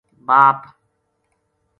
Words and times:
باپ 0.27 0.61